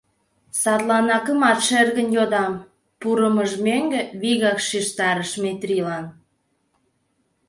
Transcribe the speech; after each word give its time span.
Садлан 0.61 1.07
акымат 1.17 1.59
шергын 1.67 2.07
йодам,— 2.15 2.53
пурымыж 2.99 3.51
мӧҥгӧ 3.65 4.01
вигак 4.21 4.59
шижтарыш 4.67 5.31
Метрийлан. 5.43 6.05